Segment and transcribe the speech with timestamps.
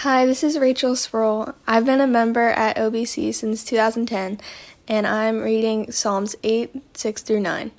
[0.00, 1.52] Hi, this is Rachel Sproul.
[1.66, 4.40] I've been a member at OBC since 2010,
[4.88, 7.70] and I'm reading Psalms 8, 6 through 9.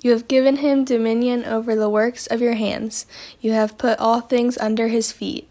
[0.00, 3.06] You have given him dominion over the works of your hands.
[3.40, 5.48] You have put all things under his feet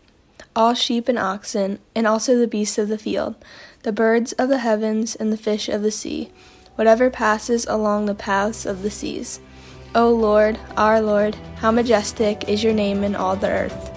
[0.56, 3.36] all sheep and oxen, and also the beasts of the field,
[3.84, 6.32] the birds of the heavens, and the fish of the sea,
[6.76, 9.42] whatever passes along the paths of the seas.
[9.94, 13.97] O Lord, our Lord, how majestic is your name in all the earth.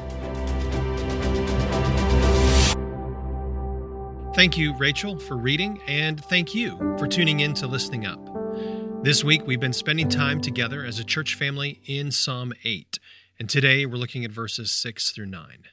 [4.41, 8.19] Thank you, Rachel, for reading, and thank you for tuning in to Listening Up.
[9.05, 12.99] This week, we've been spending time together as a church family in Psalm 8,
[13.39, 15.65] and today we're looking at verses 6 through 9.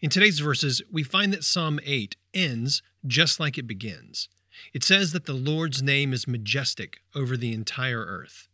[0.00, 4.30] In today's verses, we find that Psalm 8 ends just like it begins.
[4.72, 8.48] It says that the Lord's name is majestic over the entire earth.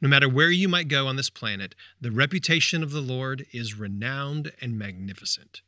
[0.00, 3.76] No matter where you might go on this planet, the reputation of the Lord is
[3.76, 5.60] renowned and magnificent.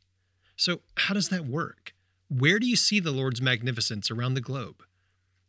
[0.55, 1.94] So, how does that work?
[2.29, 4.83] Where do you see the Lord's magnificence around the globe?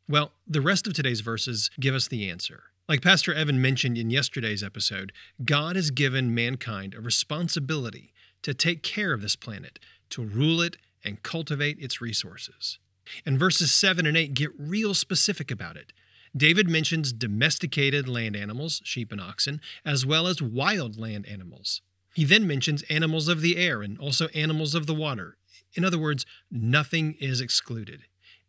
[0.09, 2.65] Well, the rest of today's verses give us the answer.
[2.89, 5.13] Like Pastor Evan mentioned in yesterday's episode,
[5.45, 9.79] God has given mankind a responsibility to take care of this planet,
[10.11, 12.79] to rule it and cultivate its resources.
[13.25, 15.93] And verses 7 and 8 get real specific about it.
[16.37, 21.81] David mentions domesticated land animals, sheep and oxen, as well as wild land animals.
[22.15, 25.37] He then mentions animals of the air and also animals of the water,
[25.77, 28.03] in other words, nothing is excluded.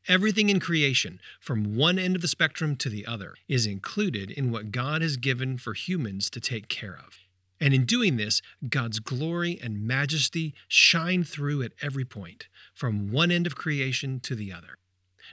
[0.08, 4.52] Everything in creation, from one end of the spectrum to the other, is included in
[4.52, 7.20] what God has given for humans to take care of.
[7.60, 13.32] And in doing this, God's glory and majesty shine through at every point, from one
[13.32, 14.78] end of creation to the other.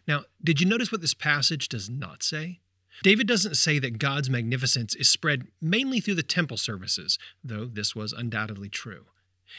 [0.09, 2.61] Now, did you notice what this passage does not say?
[3.03, 7.95] David doesn't say that God's magnificence is spread mainly through the temple services, though this
[7.95, 9.07] was undoubtedly true.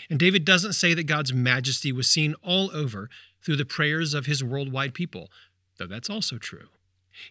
[0.09, 3.09] And David doesn't say that God's majesty was seen all over
[3.41, 5.30] through the prayers of his worldwide people,
[5.77, 6.69] though that's also true.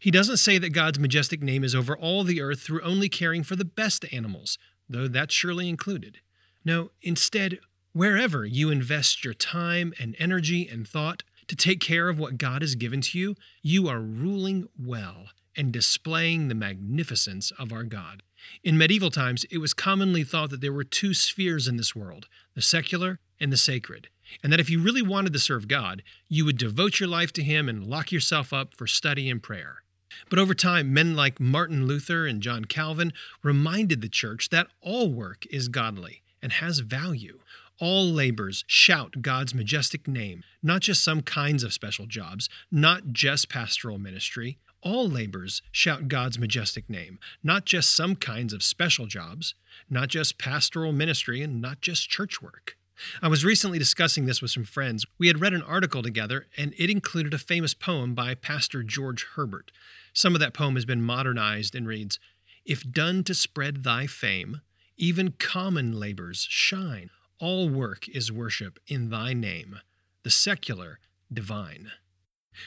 [0.00, 3.42] He doesn't say that God's majestic name is over all the earth through only caring
[3.42, 4.58] for the best animals,
[4.88, 6.20] though that's surely included.
[6.64, 7.58] No, instead,
[7.92, 12.62] wherever you invest your time and energy and thought to take care of what God
[12.62, 15.26] has given to you, you are ruling well
[15.56, 18.22] and displaying the magnificence of our God.
[18.62, 22.28] In medieval times, it was commonly thought that there were two spheres in this world
[22.54, 24.08] the secular and the sacred,
[24.42, 27.42] and that if you really wanted to serve God, you would devote your life to
[27.42, 29.82] Him and lock yourself up for study and prayer.
[30.30, 33.12] But over time, men like Martin Luther and John Calvin
[33.42, 37.40] reminded the church that all work is godly and has value.
[37.80, 43.48] All labors shout God's majestic name, not just some kinds of special jobs, not just
[43.48, 49.54] pastoral ministry, all labors shout God's majestic name, not just some kinds of special jobs,
[49.90, 52.76] not just pastoral ministry, and not just church work.
[53.20, 55.04] I was recently discussing this with some friends.
[55.18, 59.26] We had read an article together, and it included a famous poem by Pastor George
[59.34, 59.72] Herbert.
[60.12, 62.20] Some of that poem has been modernized and reads
[62.64, 64.60] If done to spread thy fame,
[64.96, 67.10] even common labors shine.
[67.40, 69.80] All work is worship in thy name,
[70.22, 71.00] the secular
[71.32, 71.90] divine.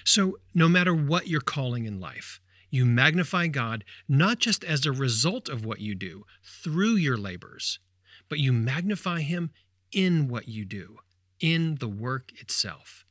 [0.04, 2.40] So, no matter what you're calling in life,
[2.70, 7.80] you magnify God not just as a result of what you do through your labors,
[8.30, 9.52] but you magnify Him
[9.92, 10.98] in what you do,
[11.40, 13.06] in the work itself.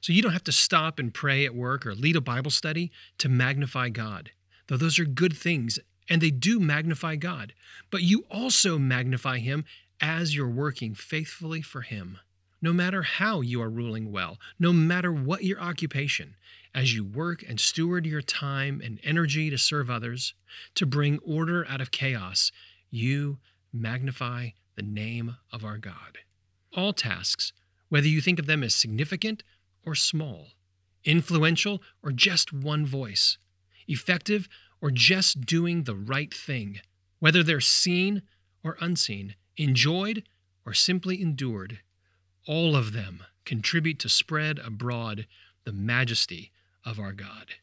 [0.00, 2.90] So you don't have to stop and pray at work or lead a Bible study
[3.18, 4.30] to magnify God,
[4.66, 7.54] though those are good things and they do magnify God.
[7.90, 9.64] But you also magnify Him
[10.00, 12.18] as you're working faithfully for Him
[12.64, 16.34] no matter how you are ruling well, no matter what your occupation,
[16.74, 20.32] as you work and steward your time and energy to serve others,
[20.74, 22.50] to bring order out of chaos,
[22.90, 23.36] you
[23.70, 26.20] magnify the name of our God.
[26.74, 27.52] All tasks,
[27.90, 29.42] whether you think of them as significant
[29.84, 30.46] or small,
[31.04, 33.36] influential or just one voice,
[33.86, 34.48] effective
[34.80, 36.80] or just doing the right thing,
[37.18, 38.22] whether they're seen
[38.64, 40.22] or unseen, enjoyed
[40.64, 41.80] or simply endured,
[42.46, 45.26] all of them contribute to spread abroad
[45.64, 46.52] the majesty
[46.84, 47.54] of our God.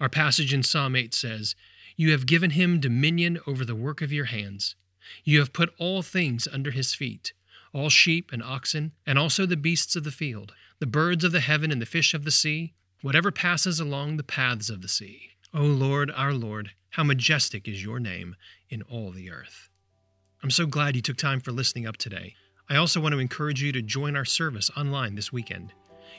[0.00, 1.54] Our passage in Psalm 8 says,
[1.96, 4.76] You have given him dominion over the work of your hands.
[5.24, 7.32] You have put all things under his feet,
[7.72, 11.40] all sheep and oxen, and also the beasts of the field, the birds of the
[11.40, 15.30] heaven and the fish of the sea, whatever passes along the paths of the sea.
[15.54, 18.36] O Lord, our Lord, how majestic is your name
[18.68, 19.68] in all the earth.
[20.42, 22.34] I'm so glad you took time for listening up today.
[22.70, 25.72] I also want to encourage you to join our service online this weekend.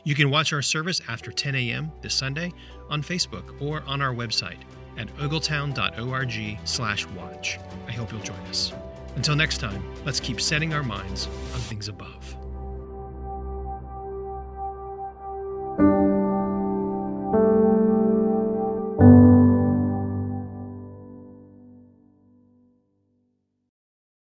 [0.04, 1.92] You can watch our service after 10 a.m.
[2.02, 2.52] this Sunday
[2.90, 4.60] on Facebook or on our website
[4.98, 7.60] at ogletown.org/watch.
[7.88, 8.74] I hope you'll join us.
[9.16, 12.36] Until next time, let's keep setting our minds on things above.